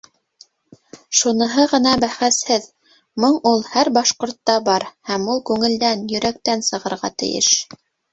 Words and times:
Шуныһы 1.17 1.65
ғына 1.73 1.91
бәхәсһеҙ, 2.03 2.65
моң 3.23 3.37
ул 3.49 3.61
һәр 3.73 3.91
башҡортта 3.97 4.55
бар 4.71 4.87
һәм 5.11 5.29
ул 5.35 5.43
күңелдән, 5.51 6.03
йөрәктән 6.15 6.65
сығырға 6.71 7.13
тейеш. 7.25 7.51